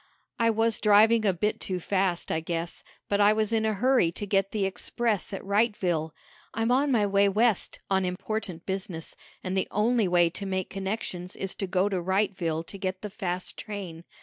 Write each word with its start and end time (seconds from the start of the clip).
"I 0.39 0.49
was 0.49 0.79
driving 0.79 1.27
a 1.27 1.31
bit 1.31 1.59
too 1.59 1.79
fast, 1.79 2.31
I 2.31 2.39
guess, 2.39 2.83
but 3.07 3.21
I 3.21 3.33
was 3.33 3.53
in 3.53 3.67
a 3.67 3.75
hurry 3.75 4.11
to 4.13 4.25
get 4.25 4.49
the 4.49 4.65
express 4.65 5.31
at 5.31 5.43
Wrightville. 5.45 6.09
I'm 6.55 6.71
on 6.71 6.91
my 6.91 7.05
way 7.05 7.29
West, 7.29 7.77
on 7.87 8.03
important 8.03 8.65
business, 8.65 9.15
and 9.43 9.55
the 9.55 9.67
only 9.69 10.07
way 10.07 10.31
to 10.31 10.47
make 10.47 10.71
connections 10.71 11.35
is 11.35 11.53
to 11.53 11.67
go 11.67 11.87
to 11.87 11.97
Wrightville 12.01 12.65
to 12.65 12.77
get 12.79 13.03
the 13.03 13.11
fast 13.11 13.59
train. 13.59 14.03